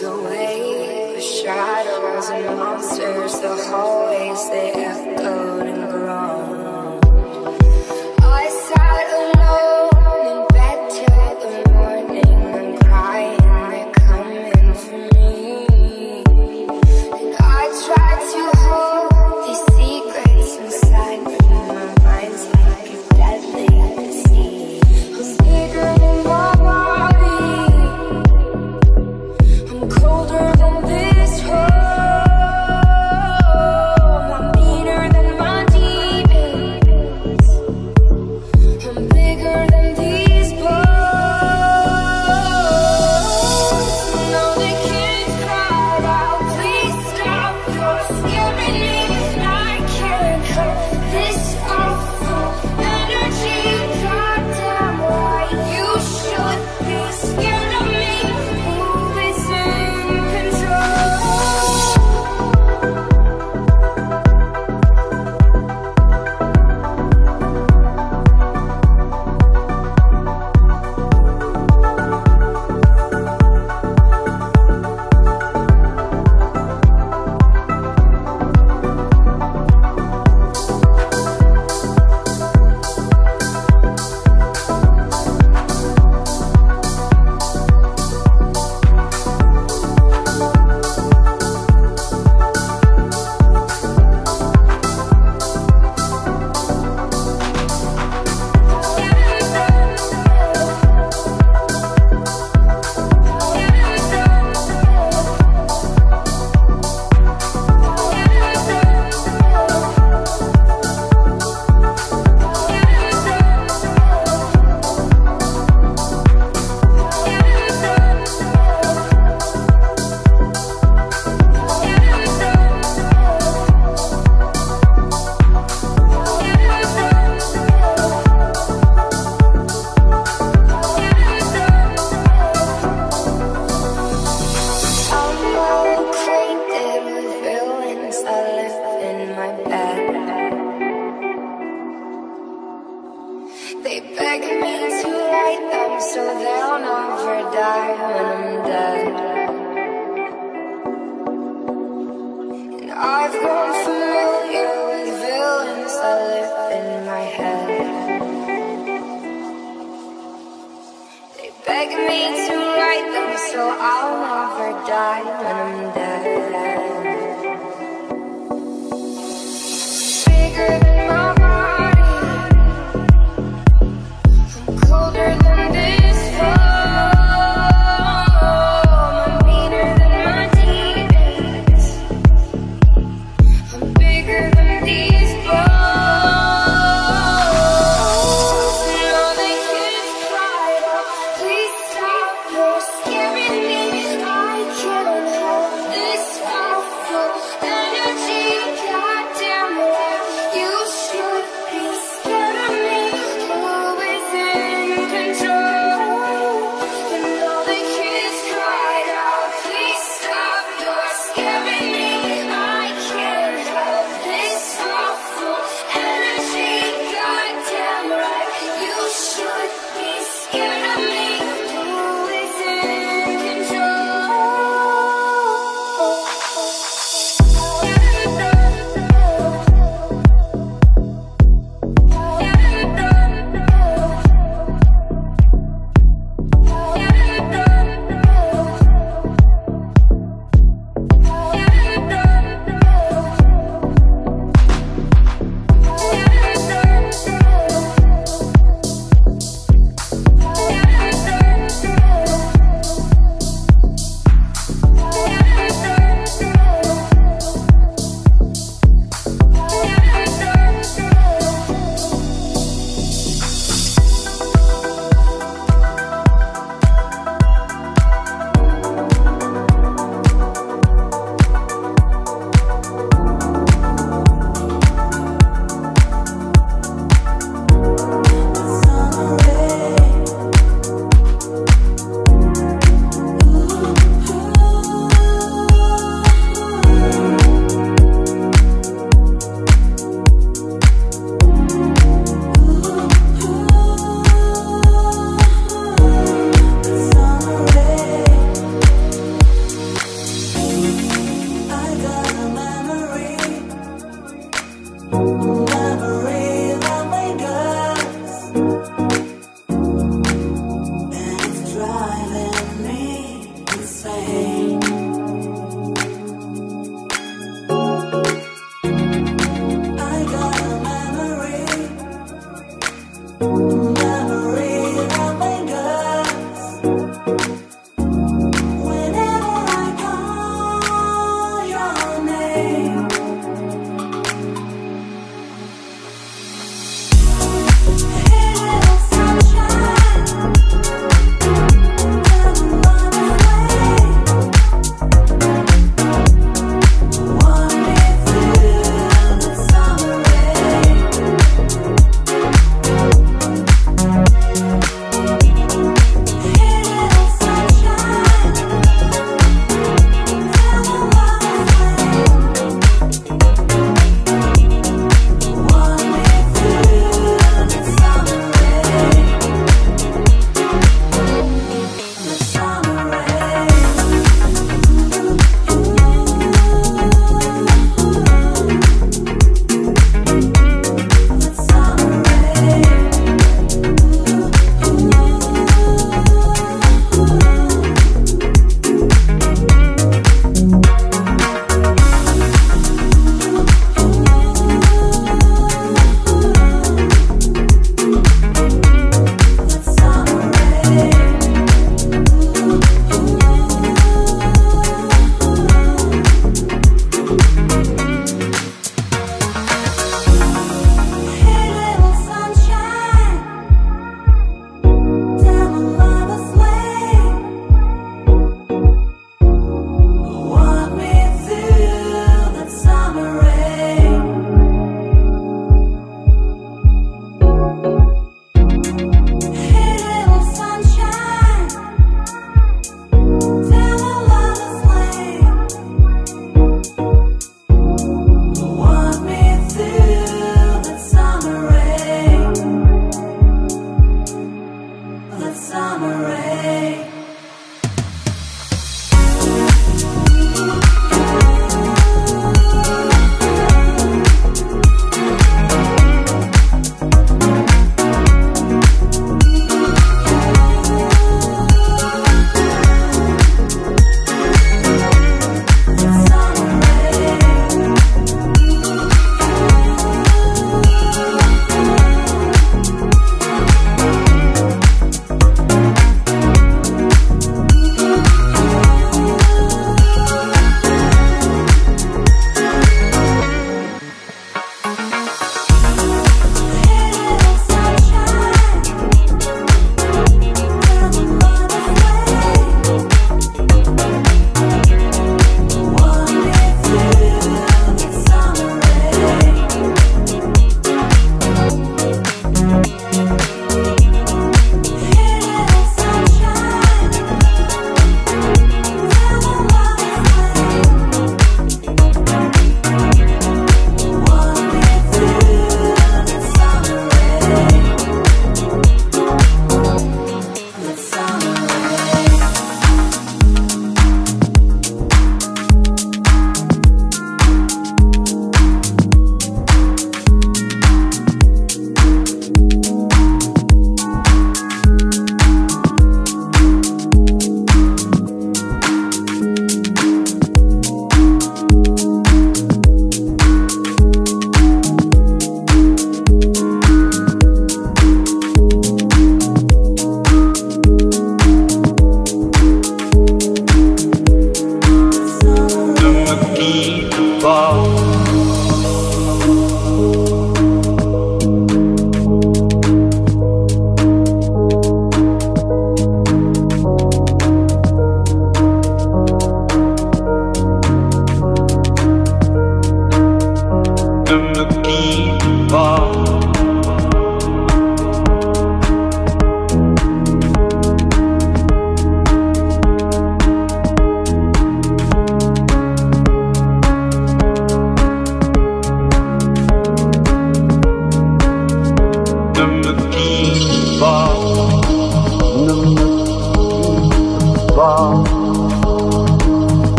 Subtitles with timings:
[0.00, 1.12] away.
[1.16, 6.61] The shadows and monsters, the hallways, they echoed and groaned.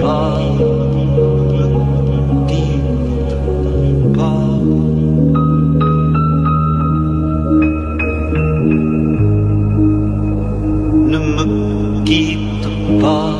[0.00, 0.06] Ne
[11.18, 11.44] me
[12.04, 12.68] guide
[13.00, 13.34] pas,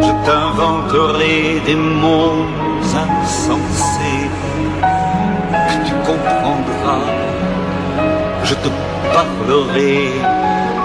[0.00, 2.46] je t'inventerai des mots
[2.82, 4.30] insensés
[5.86, 7.06] tu comprendras.
[8.44, 8.68] Je te
[9.14, 9.96] parlerai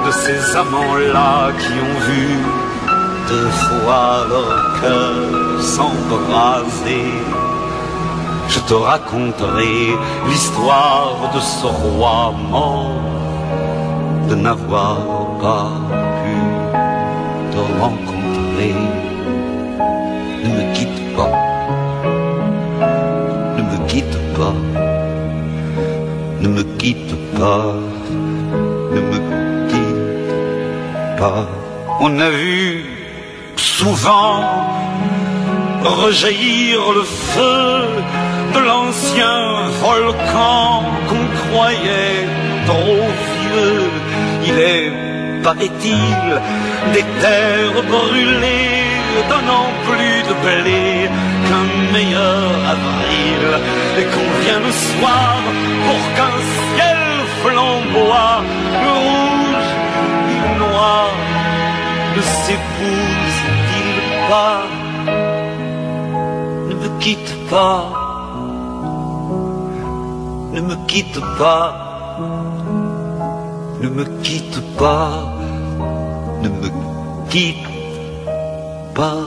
[0.05, 2.25] de ces amants-là qui ont vu
[3.29, 7.11] de fois leur cœur s'embraser.
[8.47, 13.01] Je te raconterai l'histoire de ce roi mort
[14.29, 14.97] de n'avoir
[15.41, 15.71] pas
[16.21, 16.35] pu
[17.51, 18.75] te rencontrer.
[20.43, 21.33] Ne me quitte pas,
[23.57, 24.57] ne me quitte pas,
[26.41, 27.73] ne me quitte pas,
[28.93, 29.17] ne me
[29.69, 31.47] quitte pas.
[32.01, 32.94] On a vu
[33.79, 34.39] souvent
[35.83, 37.73] rejaillir le feu
[38.55, 39.39] de l'ancien
[39.83, 42.23] volcan qu'on croyait
[42.69, 43.03] trop
[43.35, 43.89] vieux.
[44.47, 44.91] Il est,
[45.43, 46.19] paraît-il,
[46.93, 48.85] des terres brûlées
[49.31, 51.09] donnant plus de blé
[51.45, 53.43] qu'un meilleur avril
[53.99, 55.35] et qu'on vient le soir
[55.85, 57.01] pour qu'un ciel
[57.41, 58.37] flamboie
[58.83, 59.71] le rouge
[60.33, 61.09] et le noir
[62.15, 63.24] ne s'épouse-t-il
[66.67, 67.83] Ne me quitte pas
[70.51, 71.73] ne me quitte pas
[73.81, 75.35] ne me quitte pas
[76.41, 76.69] ne me
[77.29, 77.75] quitte
[78.95, 79.25] pas.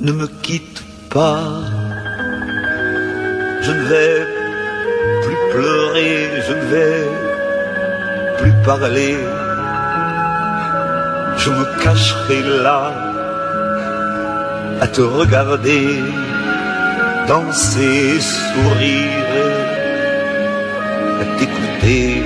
[0.00, 1.40] Ne me quitte pas,
[3.60, 4.26] je ne vais
[5.22, 7.29] plus pleurer, je ne vais
[8.40, 9.16] plus parler,
[11.36, 12.92] je me cacherai là
[14.80, 15.86] à te regarder
[17.28, 19.36] danser, sourire,
[21.22, 22.22] à t'écouter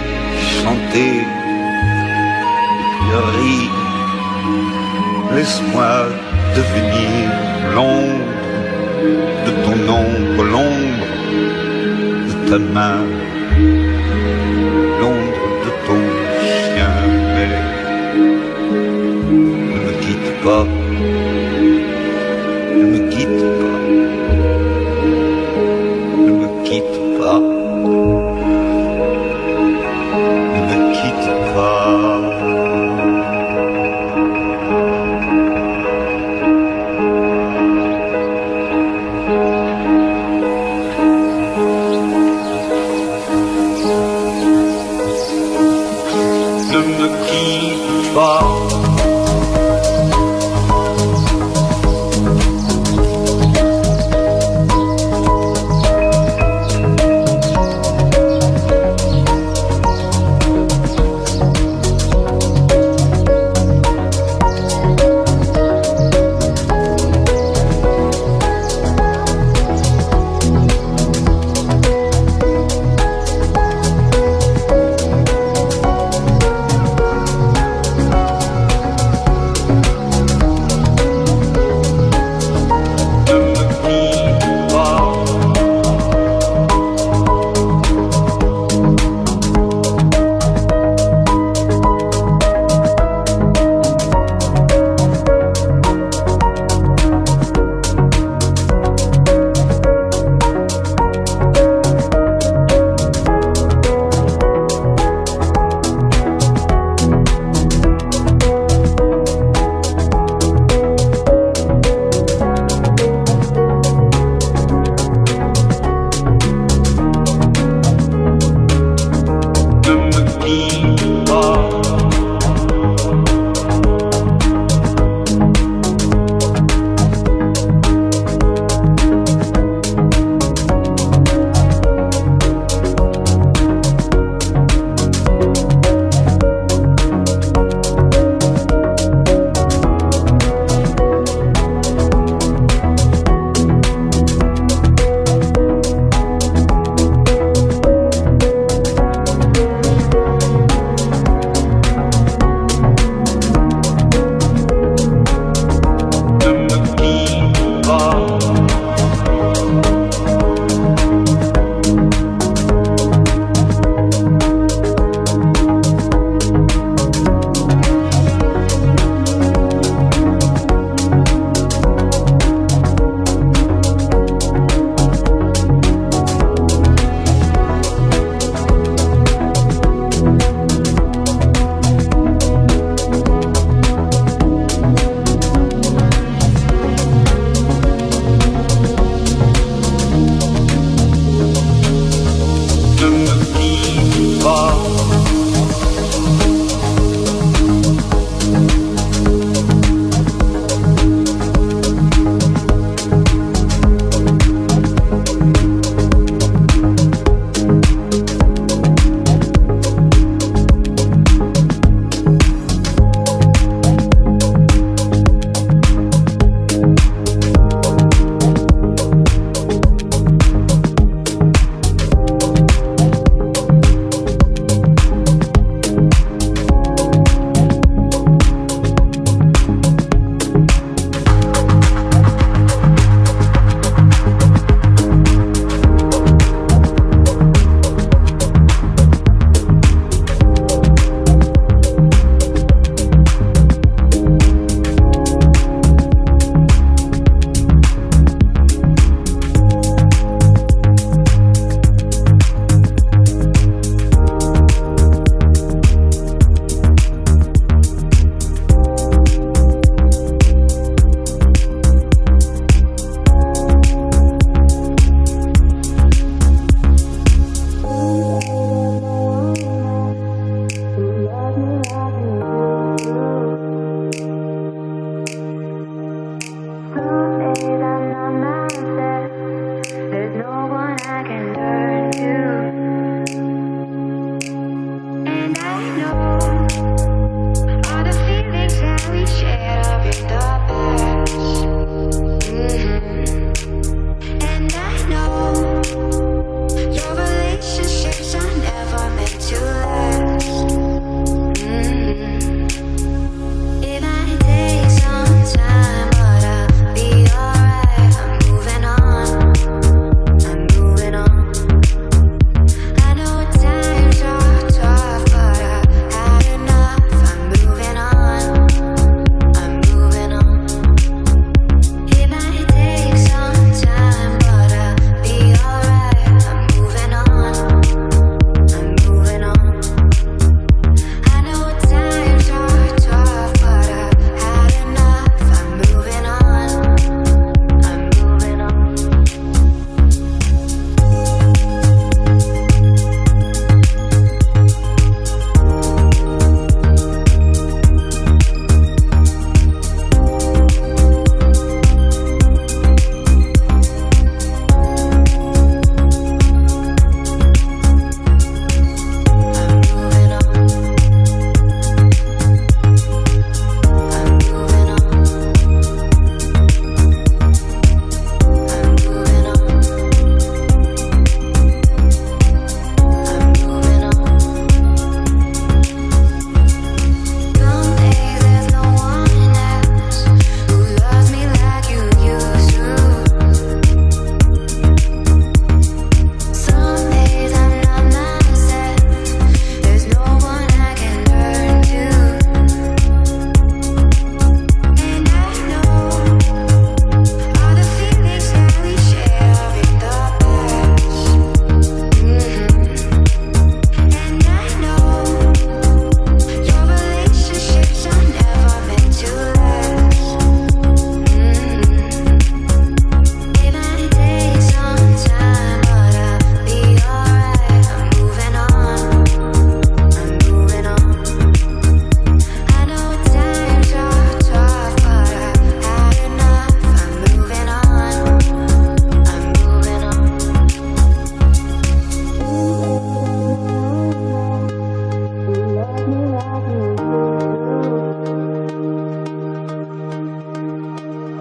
[0.57, 1.15] chanter,
[3.37, 3.71] rire.
[5.35, 5.95] Laisse-moi
[6.57, 7.29] devenir
[7.75, 8.35] l'ombre
[9.47, 11.07] de ton ombre, l'ombre
[12.29, 13.03] de ta main,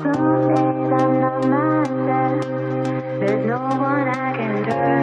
[0.04, 2.42] Some days I'm not myself.
[3.22, 5.03] There's no one I can turn.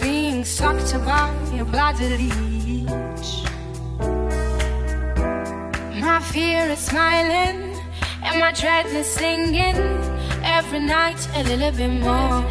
[0.00, 3.44] being sucked by your blood leech.
[6.00, 7.74] My fear is smiling,
[8.22, 9.76] and my dread is singing
[10.42, 12.44] every night a little bit more.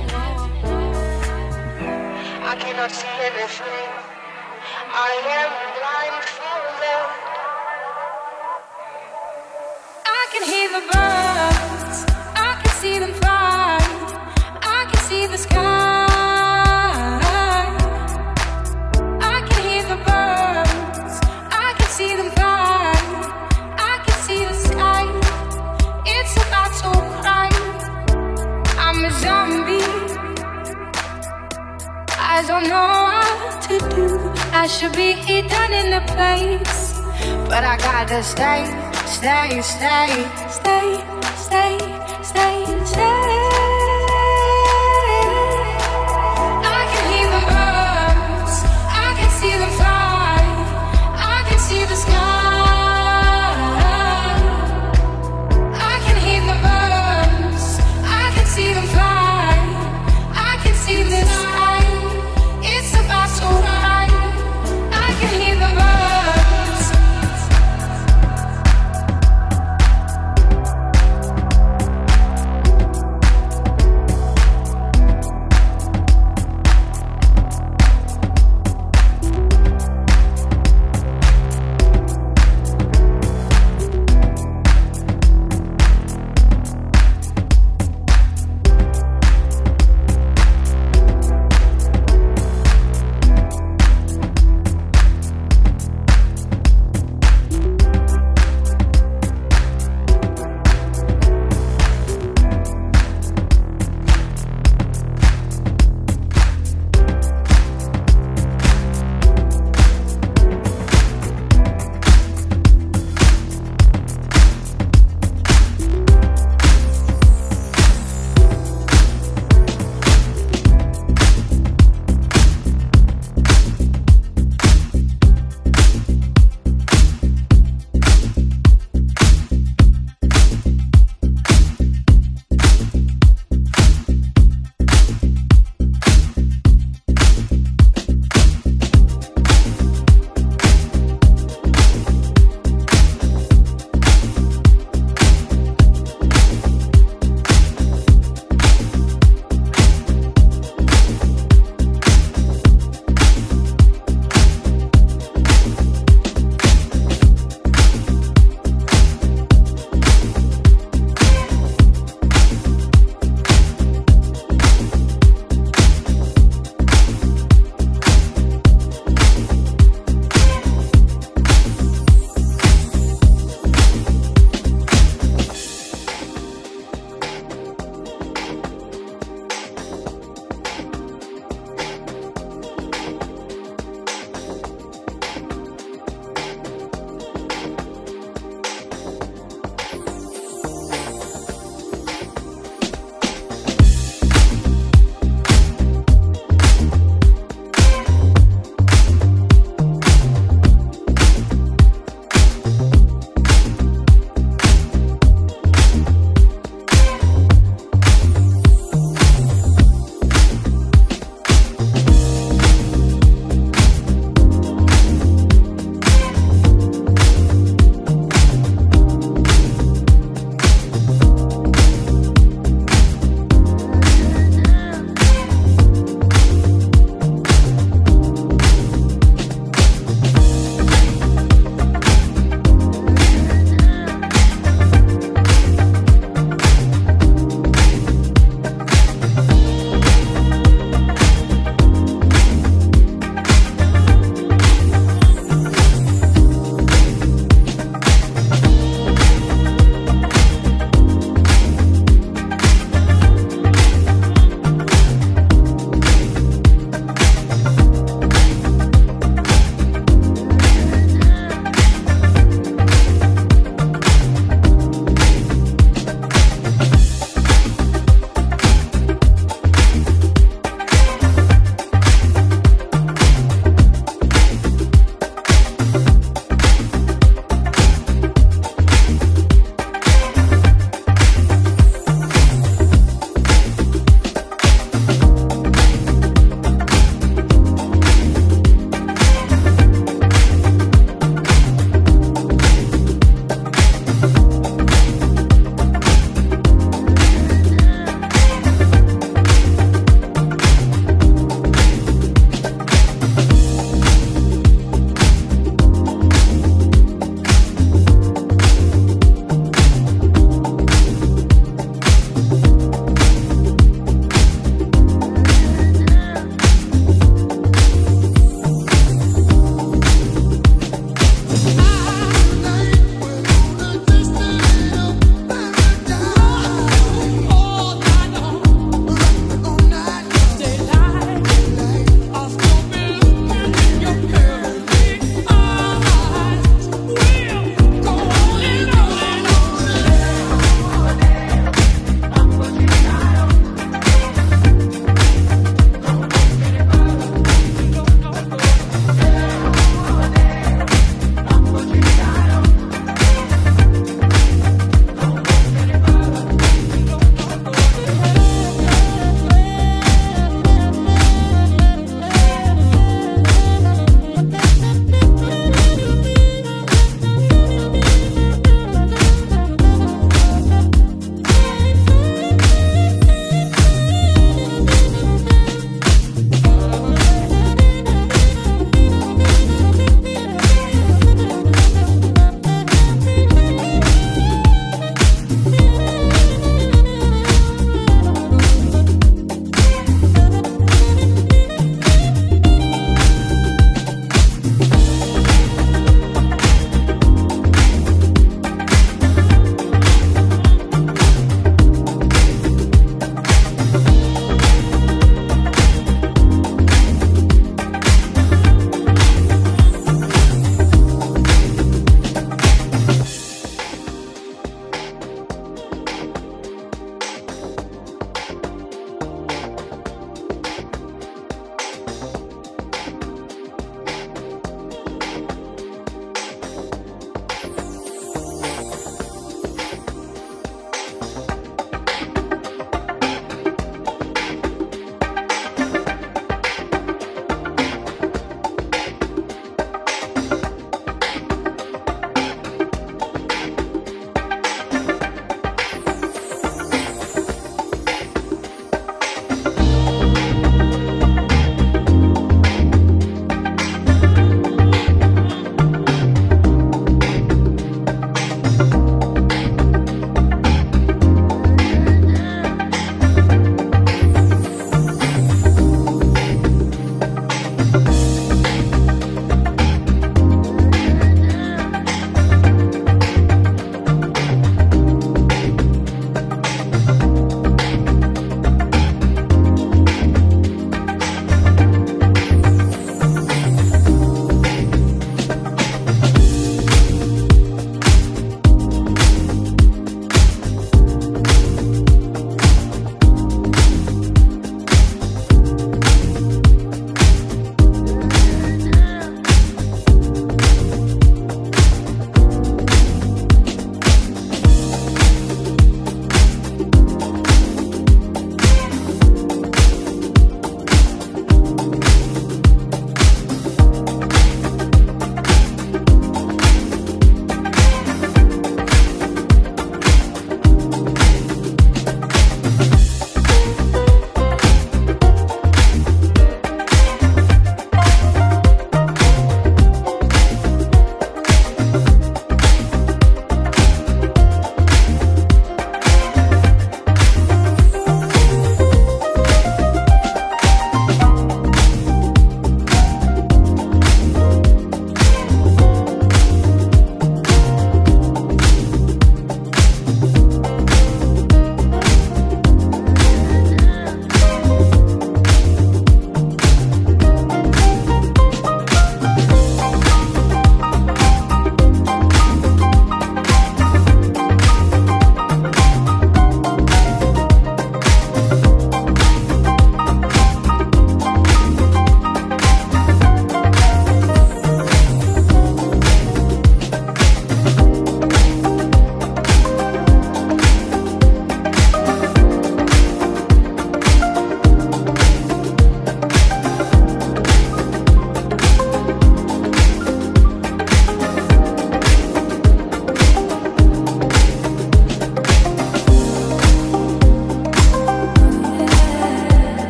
[2.52, 3.90] I cannot see anything.
[4.94, 7.08] I am blindfolded.
[10.06, 11.55] I can hear the birds.
[32.60, 33.04] don't know
[33.44, 34.18] what to do.
[34.54, 37.00] I should be down in the place,
[37.50, 38.64] but I gotta stay,
[39.06, 41.15] stay, stay, stay.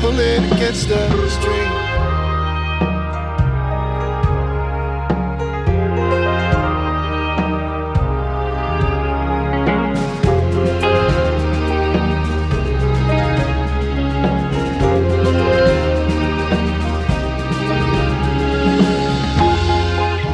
[0.00, 1.72] pulling against the stream.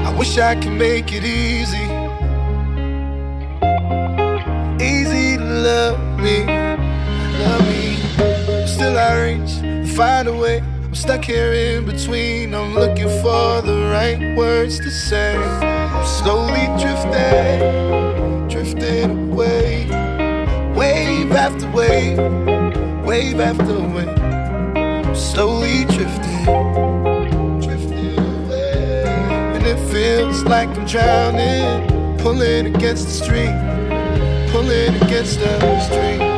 [0.06, 1.45] I wish I could make it easy.
[9.96, 10.58] Find a way.
[10.84, 12.54] I'm stuck here in between.
[12.54, 15.34] I'm looking for the right words to say.
[15.36, 19.86] I'm slowly drifting, drifting away.
[20.76, 22.18] Wave after wave,
[23.06, 24.08] wave after wave.
[24.76, 26.44] I'm slowly drifting
[27.62, 29.02] drifting away.
[29.56, 33.56] And it feels like I'm drowning, pulling against the stream,
[34.50, 36.35] pulling against the stream.